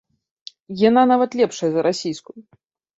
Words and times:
Яна 0.89 1.05
нават 1.13 1.39
лепшая 1.43 1.71
за 1.77 1.81
расійскую. 1.93 2.39